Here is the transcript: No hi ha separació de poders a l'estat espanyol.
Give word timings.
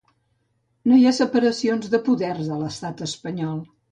No 0.91 0.97
hi 0.99 1.03
ha 1.09 1.11
separació 1.17 1.77
de 1.95 2.01
poders 2.09 2.51
a 2.57 2.59
l'estat 2.65 3.07
espanyol. 3.11 3.63